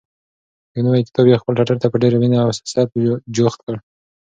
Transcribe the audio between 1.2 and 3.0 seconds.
یې خپل ټټر ته په ډېرې مینې او حسرت